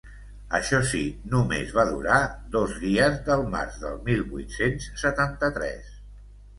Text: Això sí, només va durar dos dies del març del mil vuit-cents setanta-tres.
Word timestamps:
Això 0.59 0.79
sí, 0.91 1.01
només 1.33 1.75
va 1.75 1.85
durar 1.91 2.17
dos 2.57 2.75
dies 2.87 3.21
del 3.31 3.47
març 3.55 3.79
del 3.87 4.03
mil 4.11 4.27
vuit-cents 4.35 4.93
setanta-tres. 5.07 5.99